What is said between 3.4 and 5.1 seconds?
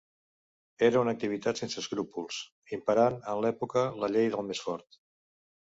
l'època la llei del més fort.